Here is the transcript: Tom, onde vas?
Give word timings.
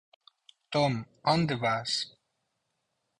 Tom, 0.75 0.93
onde 1.33 1.55
vas? 1.65 1.91